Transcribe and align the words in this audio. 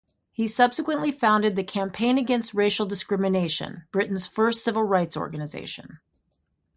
He 0.31 0.47
subsequently 0.47 1.11
founded 1.11 1.55
the 1.55 1.63
Campaign 1.63 2.17
Against 2.17 2.55
Racial 2.55 2.87
Discrimination, 2.87 3.83
Britain's 3.91 4.25
first 4.25 4.63
civil 4.63 4.81
rights 4.83 5.15
organization. 5.15 5.99